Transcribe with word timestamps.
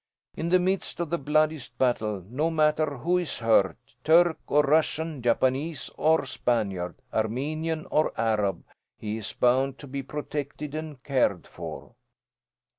In 0.35 0.49
the 0.49 0.57
midst 0.57 0.99
of 0.99 1.11
the 1.11 1.19
bloodiest 1.19 1.77
battle, 1.77 2.25
no 2.27 2.49
matter 2.49 2.97
who 2.97 3.19
is 3.19 3.37
hurt, 3.37 3.77
Turk 4.03 4.39
or 4.47 4.63
Russian, 4.63 5.21
Japanese 5.21 5.91
or 5.95 6.25
Spaniard, 6.25 6.95
Armenian 7.13 7.85
or 7.91 8.11
Arab, 8.19 8.65
he 8.97 9.17
is 9.17 9.31
bound 9.33 9.77
to 9.77 9.85
be 9.85 10.01
protected 10.01 10.73
and 10.73 11.03
cared 11.03 11.45
for. 11.45 11.93